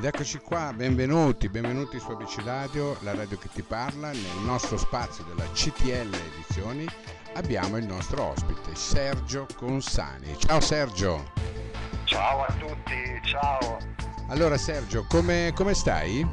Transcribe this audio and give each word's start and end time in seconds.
Ed 0.00 0.06
eccoci 0.06 0.38
qua, 0.38 0.72
benvenuti, 0.72 1.50
benvenuti 1.50 1.98
su 1.98 2.10
ABC 2.10 2.42
Radio, 2.42 2.96
la 3.00 3.14
radio 3.14 3.36
che 3.36 3.50
ti 3.52 3.60
parla. 3.60 4.08
Nel 4.08 4.40
nostro 4.46 4.78
spazio 4.78 5.24
della 5.24 5.44
CTL 5.52 6.14
Edizioni 6.14 6.86
abbiamo 7.34 7.76
il 7.76 7.84
nostro 7.84 8.28
ospite 8.28 8.74
Sergio 8.74 9.46
Consani. 9.54 10.34
Ciao 10.38 10.58
Sergio. 10.60 11.32
Ciao 12.04 12.44
a 12.44 12.52
tutti, 12.54 13.20
ciao. 13.24 13.76
Allora 14.30 14.56
Sergio, 14.56 15.04
come, 15.06 15.52
come 15.54 15.74
stai? 15.74 16.26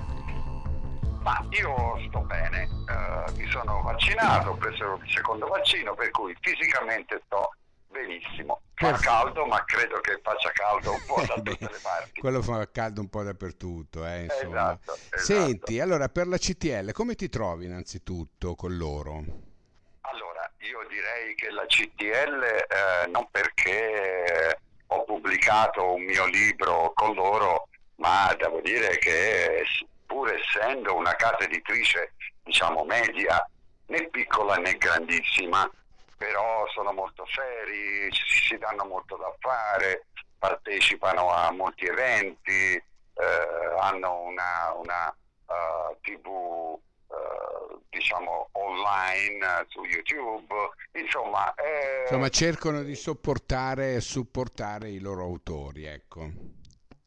Ma 1.22 1.46
io 1.50 2.08
sto 2.08 2.22
bene, 2.22 2.70
uh, 2.88 3.36
mi 3.36 3.50
sono 3.52 3.82
vaccinato, 3.82 4.52
ho 4.52 4.56
preso 4.56 4.98
il 5.04 5.12
secondo 5.12 5.46
vaccino, 5.46 5.94
per 5.94 6.10
cui 6.12 6.34
fisicamente 6.40 7.22
sto 7.26 7.54
benissimo. 7.90 8.62
Fa 8.80 8.92
caldo, 8.92 9.48
ma 9.48 9.64
credo 9.66 10.00
che 10.02 10.20
faccia 10.22 10.52
caldo 10.52 10.92
un 10.92 11.02
po' 11.08 11.24
da 11.26 11.34
tutte 11.42 11.68
le 11.68 11.80
parti. 11.82 12.20
Quello 12.20 12.44
fa 12.44 12.70
caldo 12.70 13.02
un 13.02 13.10
po' 13.10 13.24
dappertutto, 13.24 14.06
eh. 14.06 14.26
Esatto, 14.26 14.94
esatto. 14.94 15.18
Senti, 15.18 15.80
allora 15.80 16.10
per 16.10 16.28
la 16.28 16.38
CTL, 16.38 16.92
come 16.92 17.16
ti 17.16 17.28
trovi 17.28 17.66
innanzitutto 17.66 18.54
con 18.54 18.78
loro? 18.78 19.24
Allora, 20.02 20.48
io 20.60 20.86
direi 20.90 21.34
che 21.34 21.50
la 21.50 21.66
CTL, 21.66 22.44
eh, 22.44 23.08
non 23.08 23.28
perché 23.32 24.60
ho 24.86 25.04
pubblicato 25.06 25.94
un 25.96 26.04
mio 26.04 26.28
libro 26.28 26.92
con 26.94 27.16
loro, 27.16 27.70
ma 27.96 28.32
devo 28.38 28.62
dire 28.62 29.00
che 29.00 29.64
pur 30.06 30.32
essendo 30.32 30.96
una 30.96 31.16
casa 31.16 31.40
editrice, 31.40 32.14
diciamo 32.44 32.84
media, 32.84 33.44
né 33.88 34.08
piccola 34.10 34.58
né 34.58 34.78
grandissima, 34.78 35.68
sono 36.78 36.94
molto 36.94 37.26
seri, 37.26 38.08
si, 38.12 38.50
si 38.50 38.58
danno 38.60 38.86
molto 38.86 39.18
da 39.18 39.34
fare, 39.40 40.06
partecipano 40.38 41.32
a 41.32 41.52
molti 41.52 41.86
eventi, 41.86 42.76
eh, 42.76 42.84
hanno 43.80 44.22
una, 44.22 44.74
una 44.76 45.16
uh, 45.48 45.98
tv 46.02 46.28
uh, 46.28 47.82
diciamo 47.90 48.50
online 48.52 49.66
su 49.70 49.84
YouTube, 49.86 50.54
insomma... 50.92 51.52
Eh... 51.56 52.02
Insomma 52.04 52.30
cercano 52.30 52.84
di 52.84 52.94
sopportare 52.94 53.96
e 53.96 54.00
supportare 54.00 54.90
i 54.90 55.00
loro 55.00 55.24
autori, 55.24 55.86
ecco. 55.86 56.30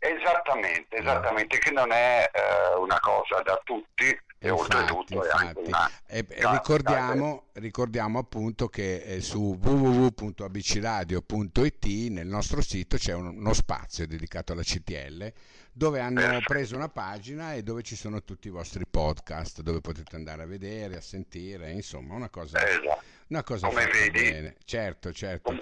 Esattamente, 0.01 0.97
esattamente, 0.97 1.59
che 1.59 1.71
non 1.71 1.93
è 1.93 2.29
una 2.77 2.99
cosa 2.99 3.41
da 3.43 3.61
tutti, 3.62 4.19
e 4.43 4.49
infatti, 4.49 4.75
oltretutto 4.75 5.21
anche 5.31 5.61
una... 5.67 5.91
E, 6.07 6.25
ricordiamo, 6.29 7.49
ricordiamo, 7.53 8.19
appunto 8.19 8.69
che 8.69 9.03
eh, 9.03 9.21
su 9.21 9.59
www.abcradio.it 9.61 11.85
nel 12.11 12.27
nostro 12.27 12.63
sito 12.63 12.97
c'è 12.97 13.13
un, 13.13 13.37
uno 13.37 13.53
spazio 13.53 14.07
dedicato 14.07 14.53
alla 14.53 14.63
CTL 14.63 15.31
dove 15.71 16.01
hanno 16.01 16.21
Perfetto. 16.21 16.45
preso 16.47 16.75
una 16.75 16.89
pagina 16.89 17.53
e 17.53 17.63
dove 17.63 17.83
ci 17.83 17.97
sono 17.97 18.23
tutti 18.23 18.49
i 18.49 18.51
vostri 18.51 18.87
podcast 18.91 19.61
dove 19.61 19.83
potete 19.83 20.17
andare 20.17 20.45
a 20.45 20.47
vedere, 20.47 20.97
a 20.97 21.03
sentire, 21.03 21.73
insomma 21.73 22.15
una 22.15 22.31
cosa, 22.31 22.67
esatto. 22.67 23.03
una 23.27 23.43
cosa 23.43 23.69
come 23.69 23.85
vedi, 23.89 24.23
bene. 24.23 24.57
Certo, 24.65 25.13
certo. 25.13 25.51
Come, 25.51 25.61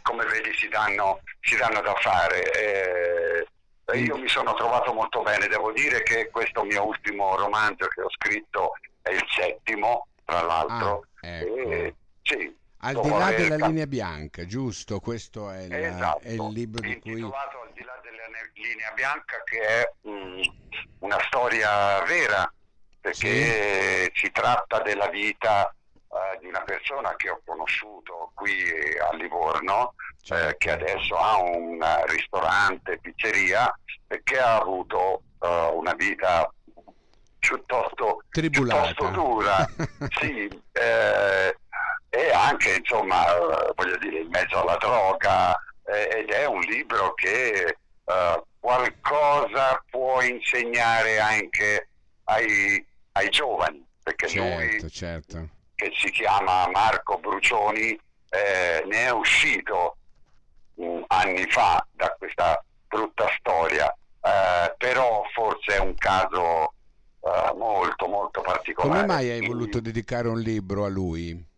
come 0.00 0.24
vedi 0.24 0.50
si 0.54 0.66
danno, 0.68 1.20
si 1.40 1.56
danno 1.56 1.82
da 1.82 1.92
fare. 2.00 2.50
Eh, 2.52 3.46
io 3.92 4.16
mi 4.16 4.28
sono 4.28 4.54
trovato 4.54 4.92
molto 4.92 5.22
bene, 5.22 5.46
devo 5.46 5.72
dire 5.72 6.02
che 6.02 6.30
questo 6.30 6.64
mio 6.64 6.86
ultimo 6.86 7.36
romanzo 7.36 7.86
che 7.88 8.00
ho 8.00 8.10
scritto 8.10 8.72
è 9.02 9.10
il 9.10 9.24
settimo, 9.28 10.08
tra 10.24 10.42
l'altro. 10.42 11.06
Ah, 11.20 11.28
ecco. 11.28 11.56
e, 11.56 11.94
sì, 12.22 12.56
al 12.86 13.00
di 13.00 13.08
là 13.08 13.32
della 13.32 13.56
cap- 13.56 13.68
linea 13.68 13.86
bianca, 13.86 14.44
giusto? 14.44 15.00
Questo 15.00 15.50
è, 15.50 15.66
la, 15.68 15.78
esatto, 15.78 16.22
è 16.22 16.32
il 16.32 16.52
libro 16.52 16.80
di 16.86 16.98
cui... 16.98 17.22
Al 17.22 17.72
di 17.72 17.82
là 17.82 17.98
della 18.02 18.26
linea 18.54 18.92
bianca 18.94 19.42
che 19.42 19.60
è 19.60 19.92
mh, 20.02 20.40
una 20.98 21.18
storia 21.26 22.02
vera, 22.02 22.52
perché 23.00 24.10
sì. 24.12 24.20
si 24.20 24.30
tratta 24.30 24.80
della 24.80 25.08
vita 25.08 25.74
uh, 26.14 26.38
di 26.40 26.46
una 26.46 26.62
persona 26.62 27.14
che 27.16 27.30
ho 27.30 27.40
conosciuto 27.44 28.30
qui 28.34 28.52
a 28.98 29.14
Livorno, 29.16 29.94
certo. 30.22 30.48
eh, 30.48 30.56
che 30.56 30.70
adesso 30.70 31.16
ha 31.16 31.38
un 31.38 31.84
ristorante, 32.06 32.98
pizzeria, 32.98 33.72
e 34.06 34.20
che 34.22 34.38
ha 34.38 34.56
avuto 34.56 35.22
uh, 35.40 35.76
una 35.76 35.94
vita 35.94 36.48
piuttosto, 37.38 38.22
piuttosto 38.30 39.08
dura. 39.08 39.68
sì, 40.20 40.48
eh, 40.72 41.56
e 42.08 42.30
anche 42.30 42.76
insomma 42.76 43.24
voglio 43.74 43.96
dire 43.98 44.20
in 44.20 44.28
mezzo 44.28 44.62
alla 44.62 44.76
droga 44.76 45.58
eh, 45.84 46.20
ed 46.20 46.30
è 46.30 46.46
un 46.46 46.60
libro 46.60 47.12
che 47.14 47.76
eh, 48.04 48.42
qualcosa 48.60 49.82
può 49.90 50.22
insegnare 50.22 51.18
anche 51.18 51.88
ai, 52.24 52.84
ai 53.12 53.28
giovani 53.30 53.84
perché 54.02 54.28
certo, 54.28 54.78
lui 54.80 54.90
certo. 54.90 55.48
Che 55.74 55.92
si 55.94 56.10
chiama 56.10 56.68
Marco 56.70 57.18
Brucioni 57.18 57.98
eh, 58.30 58.84
ne 58.86 59.04
è 59.06 59.10
uscito 59.10 59.96
um, 60.74 61.04
anni 61.08 61.44
fa 61.48 61.84
da 61.92 62.14
questa 62.18 62.62
brutta 62.88 63.28
storia 63.38 63.88
eh, 64.20 64.74
però 64.76 65.22
forse 65.32 65.76
è 65.76 65.78
un 65.78 65.94
caso 65.94 66.72
eh, 67.20 67.54
molto 67.56 68.06
molto 68.06 68.40
particolare 68.40 68.94
come 68.94 69.06
mai 69.06 69.30
hai 69.30 69.46
voluto 69.46 69.80
dedicare 69.80 70.28
un 70.28 70.40
libro 70.40 70.84
a 70.84 70.88
lui? 70.88 71.52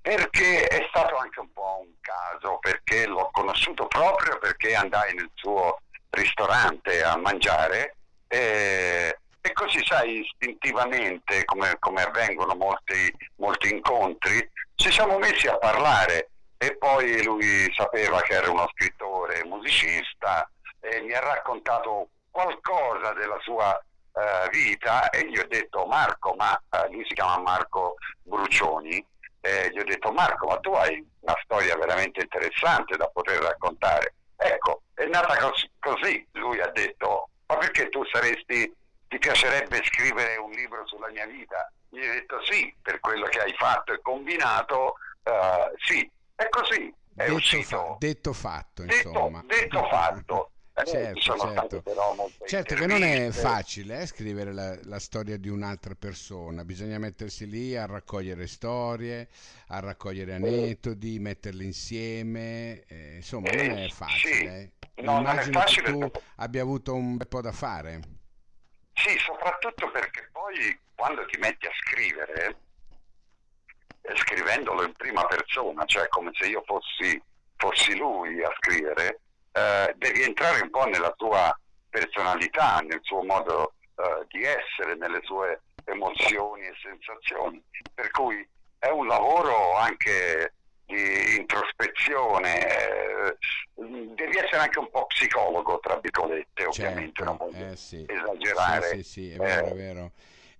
perché 0.00 0.66
è 0.66 0.86
stato 0.88 1.16
anche 1.16 1.40
un 1.40 1.52
po' 1.52 1.82
un 1.82 1.92
caso, 2.00 2.58
perché 2.58 3.06
l'ho 3.06 3.28
conosciuto 3.32 3.86
proprio 3.86 4.38
perché 4.38 4.74
andai 4.74 5.14
nel 5.14 5.30
suo 5.34 5.80
ristorante 6.10 7.02
a 7.02 7.16
mangiare 7.16 7.96
e, 8.26 9.18
e 9.40 9.52
così 9.52 9.84
sai 9.84 10.20
istintivamente 10.20 11.44
come, 11.44 11.76
come 11.78 12.02
avvengono 12.02 12.54
molti, 12.54 13.12
molti 13.36 13.72
incontri 13.72 14.50
ci 14.74 14.90
siamo 14.90 15.18
messi 15.18 15.46
a 15.46 15.56
parlare. 15.58 16.30
E 16.62 16.76
poi 16.76 17.22
lui 17.24 17.72
sapeva 17.74 18.20
che 18.20 18.34
era 18.34 18.50
uno 18.50 18.68
scrittore 18.72 19.42
musicista 19.44 20.48
e 20.78 21.00
mi 21.00 21.14
ha 21.14 21.20
raccontato 21.20 22.08
qualcosa 22.30 23.14
della 23.14 23.38
sua 23.40 23.82
uh, 24.12 24.48
vita. 24.50 25.08
E 25.08 25.26
gli 25.26 25.38
ho 25.38 25.46
detto 25.48 25.86
Marco, 25.86 26.34
ma 26.34 26.52
uh, 26.52 26.92
lui 26.92 27.04
si 27.06 27.14
chiama 27.14 27.38
Marco 27.38 27.94
Brucioni 28.22 29.02
eh, 29.42 29.70
gli 29.72 29.78
ho 29.78 29.84
detto 29.84 30.12
Marco 30.12 30.46
ma 30.48 30.58
tu 30.58 30.70
hai 30.72 31.02
una 31.20 31.34
storia 31.42 31.74
veramente 31.74 32.20
interessante 32.20 32.98
da 32.98 33.06
poter 33.06 33.40
raccontare 33.40 34.12
ecco 34.36 34.82
è 35.00 35.06
nata 35.06 35.34
cos- 35.38 35.70
così 35.78 36.26
lui 36.32 36.60
ha 36.60 36.68
detto. 36.68 37.30
Ma 37.46 37.56
perché 37.56 37.88
tu 37.88 38.04
saresti 38.04 38.70
ti 39.10 39.18
piacerebbe 39.18 39.82
scrivere 39.82 40.36
un 40.36 40.52
libro 40.52 40.86
sulla 40.86 41.10
mia 41.10 41.26
vita? 41.26 41.70
Gli 41.88 41.98
ho 41.98 42.12
detto 42.12 42.40
sì 42.44 42.72
per 42.80 43.00
quello 43.00 43.26
che 43.26 43.40
hai 43.40 43.52
fatto 43.54 43.92
e 43.92 44.00
combinato 44.00 44.94
uh, 45.24 45.76
sì. 45.84 46.08
È 46.36 46.48
così 46.48 46.94
è 47.16 47.24
detto, 47.24 47.34
uscito. 47.34 47.66
fa- 47.66 47.96
detto 47.98 48.32
fatto 48.32 48.82
detto, 48.84 49.08
insomma. 49.08 49.44
detto 49.44 49.84
fatto. 49.88 50.50
eh, 50.74 50.86
certo, 50.86 51.36
certo. 51.36 51.82
certo 52.46 52.74
che 52.76 52.86
non 52.86 53.02
è 53.02 53.30
facile 53.32 54.02
eh, 54.02 54.06
scrivere 54.06 54.52
la, 54.52 54.78
la, 54.84 55.00
storia 55.00 55.36
di 55.36 55.48
un'altra 55.48 55.96
persona, 55.96 56.64
bisogna 56.64 56.98
mettersi 56.98 57.48
lì 57.48 57.76
a 57.76 57.86
raccogliere 57.86 58.46
storie, 58.46 59.28
a 59.66 59.80
raccogliere 59.80 60.34
aneddoti, 60.34 61.18
metterle 61.18 61.64
insieme, 61.64 62.84
eh, 62.86 63.16
insomma 63.16 63.50
non 63.50 63.70
è 63.70 63.88
facile. 63.88 64.72
Sì. 64.94 65.02
No, 65.02 65.18
Immagino 65.18 65.64
che 65.64 65.82
tu 65.82 66.10
abbia 66.36 66.62
avuto 66.62 66.94
un 66.94 67.16
bel 67.16 67.26
po' 67.26 67.40
da 67.40 67.52
fare. 67.52 68.18
Sì, 69.00 69.16
soprattutto 69.18 69.90
perché 69.90 70.28
poi 70.30 70.78
quando 70.94 71.24
ti 71.24 71.38
metti 71.38 71.66
a 71.66 71.72
scrivere, 71.72 72.56
eh, 74.02 74.16
scrivendolo 74.16 74.84
in 74.84 74.92
prima 74.92 75.24
persona, 75.24 75.86
cioè 75.86 76.06
come 76.08 76.30
se 76.34 76.48
io 76.48 76.62
fossi, 76.66 77.20
fossi 77.56 77.96
lui 77.96 78.42
a 78.42 78.52
scrivere, 78.58 79.20
eh, 79.52 79.94
devi 79.96 80.22
entrare 80.22 80.60
un 80.60 80.68
po' 80.68 80.84
nella 80.84 81.12
tua 81.12 81.58
personalità, 81.88 82.80
nel 82.80 83.00
suo 83.02 83.24
modo 83.24 83.72
eh, 83.96 84.26
di 84.28 84.44
essere, 84.44 84.94
nelle 84.96 85.20
sue 85.22 85.62
emozioni 85.86 86.66
e 86.66 86.74
sensazioni. 86.82 87.62
Per 87.94 88.10
cui 88.10 88.46
è 88.78 88.88
un 88.88 89.06
lavoro 89.06 89.76
anche 89.76 90.56
di 90.90 91.36
introspezione, 91.36 92.66
eh, 92.66 93.36
devi 94.14 94.36
essere 94.36 94.58
anche 94.58 94.78
un 94.78 94.90
po' 94.90 95.06
psicologo, 95.06 95.78
tra 95.80 95.98
virgolette, 95.98 96.64
ovviamente, 96.64 97.24
certo, 97.24 97.46
non 97.52 97.54
eh, 97.54 97.76
sì. 97.76 98.04
esagerare. 98.06 98.88
Sì, 98.88 99.02
sì, 99.02 99.02
sì, 99.02 99.30
è 99.32 99.36
vero, 99.36 99.66
è 99.66 99.74
vero. 99.74 100.12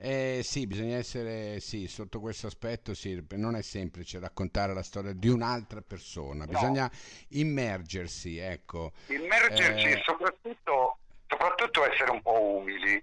Eh, 0.02 0.40
sì, 0.42 0.66
bisogna 0.66 0.96
essere, 0.96 1.60
sì, 1.60 1.86
sotto 1.86 2.20
questo 2.20 2.46
aspetto 2.46 2.94
sì, 2.94 3.22
non 3.32 3.54
è 3.54 3.60
semplice 3.60 4.18
raccontare 4.18 4.72
la 4.72 4.82
storia 4.82 5.12
di 5.12 5.28
un'altra 5.28 5.82
persona, 5.82 6.46
no. 6.46 6.50
bisogna 6.50 6.90
immergersi, 7.30 8.38
ecco. 8.38 8.92
Immergersi 9.08 9.88
eh, 9.88 9.92
e 9.92 10.02
soprattutto, 10.02 10.98
soprattutto, 11.26 11.84
essere 11.92 12.12
un 12.12 12.22
po' 12.22 12.40
umili, 12.40 13.02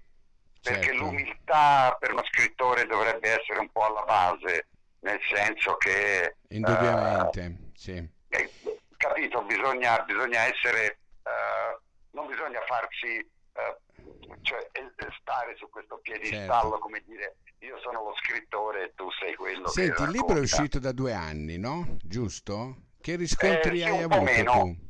perché 0.60 0.86
certo. 0.86 1.04
l'umiltà 1.04 1.96
per 2.00 2.12
uno 2.12 2.24
scrittore 2.24 2.84
dovrebbe 2.86 3.28
essere 3.28 3.60
un 3.60 3.70
po' 3.70 3.84
alla 3.84 4.02
base, 4.02 4.66
nel 5.00 5.18
senso 5.32 5.76
che... 5.76 6.36
Indubbiamente, 6.48 7.40
uh, 7.40 7.70
sì. 7.74 8.08
Eh, 8.28 8.50
capito, 8.96 9.42
bisogna, 9.42 9.98
bisogna 10.04 10.46
essere, 10.46 10.98
uh, 11.22 11.80
non 12.10 12.26
bisogna 12.26 12.60
farsi 12.66 13.26
cioè 14.42 14.66
stare 15.20 15.54
su 15.56 15.68
questo 15.68 15.98
piedistallo, 15.98 16.70
certo. 16.70 16.78
come 16.78 17.02
dire, 17.06 17.36
io 17.58 17.78
sono 17.80 18.02
lo 18.02 18.14
scrittore 18.16 18.84
e 18.84 18.92
tu 18.94 19.10
sei 19.12 19.34
quello 19.34 19.68
Senti, 19.68 19.92
che 19.92 20.02
il 20.02 20.10
libro 20.10 20.36
è 20.36 20.40
uscito 20.40 20.78
da 20.78 20.92
due 20.92 21.12
anni, 21.12 21.58
no? 21.58 21.96
Giusto? 22.02 22.76
Che 23.00 23.16
riscontri 23.16 23.80
eh, 23.80 23.84
sì, 23.84 23.90
hai 23.90 24.02
avuto 24.02 24.22
meno, 24.22 24.52
tu? 24.52 24.86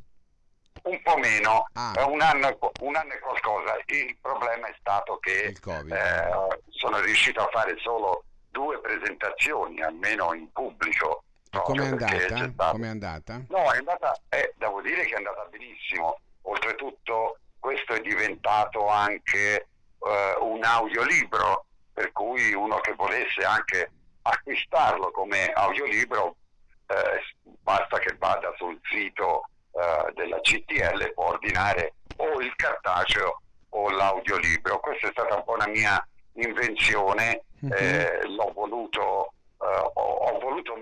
Un 0.81 1.01
po' 1.01 1.17
meno, 1.17 1.67
ah. 1.73 1.93
un, 2.07 2.21
anno, 2.21 2.57
un, 2.81 2.95
anno, 2.95 3.13
e 3.13 3.19
qualcosa. 3.19 3.77
Il 3.87 4.17
problema 4.21 4.67
è 4.67 4.75
stato 4.79 5.17
che 5.17 5.47
eh, 5.47 6.63
sono 6.69 6.99
riuscito 7.01 7.41
a 7.41 7.49
fare 7.51 7.75
solo 7.79 8.23
due 8.51 8.79
presentazioni, 8.79 9.81
almeno 9.81 10.33
in 10.33 10.51
pubblico. 10.51 11.23
Come 11.49 11.83
è 11.83 11.87
andata? 11.87 12.71
Com'è 12.71 12.87
andata? 12.87 13.43
No, 13.49 13.71
è 13.71 13.77
andata, 13.77 14.15
eh, 14.29 14.53
devo 14.57 14.81
dire 14.81 15.03
che 15.05 15.13
è 15.13 15.17
andata 15.17 15.47
benissimo. 15.49 16.19
Oltretutto 16.43 17.39
questo 17.59 17.93
è 17.93 18.01
diventato 18.01 18.87
anche 18.87 19.67
eh, 19.99 20.35
un 20.39 20.63
audiolibro, 20.63 21.65
per 21.93 22.11
cui 22.11 22.53
uno 22.53 22.77
che 22.79 22.93
volesse 22.93 23.43
anche 23.43 23.91
acquistarlo 24.21 25.11
come 25.11 25.51
audiolibro 25.51 26.35
eh, 26.87 27.21
basta 27.61 27.99
che 27.99 28.15
vada 28.17 28.53
sul 28.57 28.79
sito 28.91 29.49
eh, 29.71 30.11
della 30.13 30.39
CTL 30.39 31.13
può 31.13 31.27
ordinare 31.29 31.93
o 32.17 32.41
il 32.41 32.53
cartaceo 32.55 33.41
o 33.69 33.89
l'audiolibro. 33.91 34.79
Questa 34.79 35.07
è 35.07 35.11
stata 35.11 35.35
un 35.35 35.43
po' 35.43 35.53
una 35.53 35.67
mia 35.67 36.05
invenzione, 36.33 37.43
mm-hmm. 37.63 38.35
l'ho 38.35 38.51
voluto, 38.53 39.33
eh, 39.61 39.91
ho, 39.93 40.01
ho, 40.01 40.39
voluto 40.39 40.75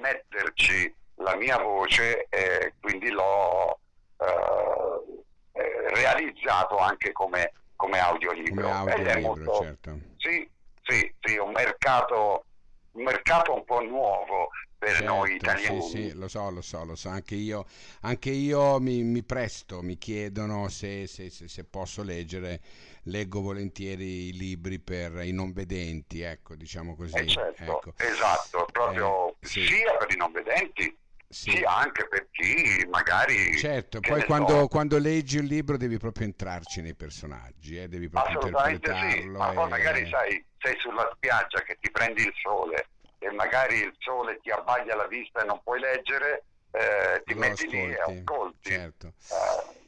metterci 0.68 0.96
la 1.16 1.36
mia 1.36 1.58
voce 1.58 2.28
e 2.30 2.74
quindi 2.80 3.10
l'ho 3.10 3.80
eh, 4.18 5.94
realizzato 5.94 6.78
anche 6.78 7.12
come, 7.12 7.54
come 7.76 8.00
audiolibro. 8.00 8.70
Come 8.70 8.92
audiolibro 8.92 9.22
molto, 9.22 9.64
certo. 9.64 10.00
Sì, 10.18 10.50
sì, 10.84 11.14
sì, 11.22 11.38
un 11.38 11.52
mercato, 11.52 12.46
un 12.92 13.04
mercato 13.04 13.54
un 13.54 13.64
po' 13.64 13.82
nuovo 13.82 14.50
per 14.78 14.92
certo, 14.92 15.06
noi 15.06 15.36
italiani. 15.36 15.82
Sì, 15.82 15.90
sì, 15.90 16.14
lo 16.14 16.28
so, 16.28 16.52
lo 16.52 16.62
so, 16.62 16.86
lo 16.86 16.96
so. 16.96 17.10
Anche 17.10 17.34
io, 17.34 17.66
anche 18.02 18.30
io 18.30 18.80
mi, 18.80 19.02
mi, 19.02 19.24
presto, 19.24 19.82
mi 19.82 19.98
chiedono 19.98 20.68
se, 20.70 21.08
se, 21.08 21.30
se, 21.30 21.48
se, 21.48 21.64
posso 21.64 22.04
leggere. 22.04 22.62
Leggo 23.08 23.40
volentieri 23.40 24.28
i 24.28 24.34
libri 24.34 24.80
per 24.80 25.24
i 25.24 25.32
non 25.32 25.54
vedenti, 25.54 26.22
ecco, 26.22 26.56
diciamo 26.56 26.94
così. 26.94 27.16
Eh 27.16 27.28
certo, 27.28 27.64
ecco. 27.64 27.94
esatto, 27.96 28.68
proprio 28.70 29.27
eh, 29.27 29.27
sì. 29.40 29.66
sia 29.66 29.96
per 29.98 30.12
i 30.12 30.16
non 30.16 30.32
vedenti 30.32 30.98
sì. 31.30 31.52
sia 31.52 31.76
anche 31.76 32.08
per 32.08 32.28
chi 32.32 32.86
magari... 32.90 33.58
Certo, 33.58 34.00
poi 34.00 34.24
quando, 34.26 34.60
so. 34.60 34.68
quando, 34.68 34.98
leggi 34.98 35.38
un 35.38 35.46
libro 35.46 35.78
devi 35.78 35.98
proprio 35.98 36.26
entrarci 36.26 36.82
nei 36.82 36.96
personaggi, 36.96 37.78
eh, 37.78 37.88
devi 37.88 38.10
proprio 38.10 38.40
interpretarlo. 38.42 39.22
Sì. 39.22 39.28
Ma 39.28 39.52
poi 39.52 39.70
magari 39.70 40.10
sai, 40.10 40.46
sei 40.60 40.76
sulla 40.80 41.10
spiaggia 41.16 41.62
che 41.62 41.78
ti 41.80 41.92
prendi 41.92 42.24
il 42.24 42.34
sole 42.42 42.88
e 43.20 43.32
magari 43.32 43.80
il 43.80 43.96
sole 44.00 44.40
ti 44.42 44.52
abbaglia 44.52 44.96
la 44.96 45.08
vista 45.08 45.42
e 45.42 45.46
non 45.46 45.60
puoi 45.64 45.80
leggere, 45.80 46.44
eh, 46.72 47.22
ti 47.26 47.34
Lo 47.34 47.40
metti 47.40 47.66
ascolti, 47.66 47.88
lì 47.88 47.94
e 47.94 48.00
ascolti. 48.00 48.70
Certo. 48.72 49.08
Eh, 49.08 49.86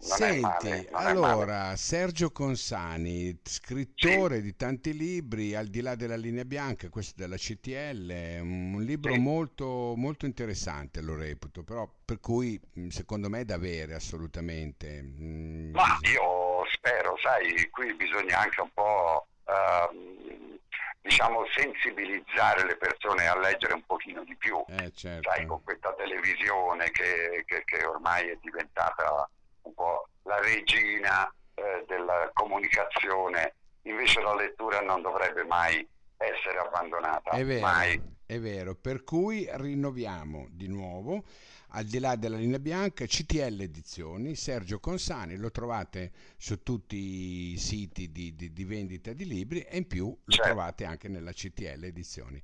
Senti, 0.00 0.40
male, 0.40 0.88
allora 0.92 1.74
Sergio 1.74 2.30
Consani, 2.30 3.36
scrittore 3.42 4.36
sì. 4.36 4.42
di 4.42 4.56
tanti 4.56 4.96
libri, 4.96 5.56
al 5.56 5.66
di 5.66 5.80
là 5.80 5.96
della 5.96 6.16
linea 6.16 6.44
bianca, 6.44 6.88
questo 6.88 7.14
della 7.16 7.36
CTL, 7.36 8.38
un 8.40 8.80
libro 8.84 9.12
sì. 9.12 9.18
molto, 9.18 9.94
molto 9.96 10.24
interessante, 10.24 11.00
lo 11.00 11.16
reputo, 11.16 11.64
però 11.64 11.90
per 12.04 12.20
cui 12.20 12.60
secondo 12.90 13.28
me 13.28 13.40
è 13.40 13.44
da 13.44 13.56
avere 13.56 13.94
assolutamente. 13.94 15.02
Ma 15.02 15.98
io 16.02 16.64
spero, 16.72 17.16
sai, 17.20 17.68
qui 17.68 17.92
bisogna 17.94 18.38
anche 18.38 18.60
un 18.60 18.70
po' 18.72 19.26
uh, 19.46 20.58
diciamo 21.00 21.44
sensibilizzare 21.56 22.64
le 22.64 22.76
persone 22.76 23.26
a 23.26 23.36
leggere 23.36 23.74
un 23.74 23.84
pochino 23.84 24.22
di 24.22 24.36
più, 24.36 24.62
eh, 24.68 24.92
certo. 24.92 25.28
sai, 25.28 25.44
con 25.44 25.60
questa 25.64 25.92
televisione 25.94 26.88
che, 26.92 27.42
che, 27.46 27.64
che 27.64 27.84
ormai 27.84 28.28
è 28.28 28.38
diventata 28.40 29.28
un 29.68 29.74
po' 29.74 30.08
la 30.22 30.40
regina 30.40 31.32
eh, 31.54 31.84
della 31.86 32.30
comunicazione, 32.32 33.54
invece 33.82 34.20
la 34.20 34.34
lettura 34.34 34.80
non 34.80 35.02
dovrebbe 35.02 35.44
mai 35.44 35.86
essere 36.16 36.58
abbandonata. 36.58 37.30
È 37.30 37.44
vero, 37.44 37.60
mai. 37.60 38.00
è 38.26 38.38
vero, 38.40 38.74
per 38.74 39.04
cui 39.04 39.48
rinnoviamo 39.50 40.46
di 40.50 40.68
nuovo 40.68 41.24
al 41.72 41.84
di 41.84 41.98
là 41.98 42.16
della 42.16 42.38
linea 42.38 42.58
bianca, 42.58 43.04
CTL 43.04 43.60
Edizioni, 43.60 44.34
Sergio 44.34 44.80
Consani, 44.80 45.36
lo 45.36 45.50
trovate 45.50 46.12
su 46.38 46.62
tutti 46.62 47.52
i 47.52 47.56
siti 47.58 48.10
di, 48.10 48.34
di, 48.34 48.52
di 48.52 48.64
vendita 48.64 49.12
di 49.12 49.26
libri 49.26 49.60
e 49.60 49.76
in 49.76 49.86
più 49.86 50.06
lo 50.06 50.32
certo. 50.32 50.50
trovate 50.50 50.84
anche 50.86 51.08
nella 51.08 51.32
CTL 51.32 51.84
Edizioni. 51.84 52.42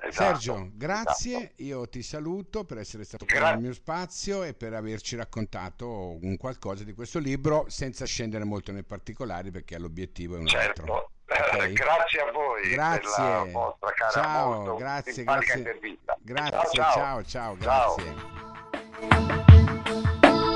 Esatto, 0.00 0.38
Sergio, 0.38 0.70
grazie, 0.74 1.36
esatto. 1.36 1.62
io 1.62 1.88
ti 1.88 2.02
saluto 2.02 2.64
per 2.64 2.78
essere 2.78 3.02
stato 3.02 3.24
qui 3.24 3.36
nel 3.38 3.58
mio 3.58 3.72
spazio 3.72 4.44
e 4.44 4.54
per 4.54 4.72
averci 4.72 5.16
raccontato 5.16 6.18
un 6.22 6.36
qualcosa 6.36 6.84
di 6.84 6.92
questo 6.92 7.18
libro 7.18 7.64
senza 7.68 8.04
scendere 8.04 8.44
molto 8.44 8.70
nei 8.70 8.84
particolari 8.84 9.50
perché 9.50 9.76
l'obiettivo 9.76 10.36
è 10.36 10.38
un 10.38 10.46
certo. 10.46 10.80
altro. 10.82 11.10
Okay. 11.28 11.72
grazie 11.74 12.20
a 12.20 12.32
voi 12.32 12.70
grazie. 12.70 13.00
per 13.00 13.18
la 13.18 13.44
vostra 13.52 13.90
cara 13.92 14.10
ciao, 14.10 14.76
grazie, 14.76 15.24
grazie. 15.24 15.58
intervista. 15.58 16.16
Grazie, 16.20 16.68
ciao, 16.72 17.22
ciao, 17.22 17.22
ciao, 17.24 17.58
ciao 17.58 17.94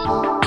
grazie. 0.01 0.42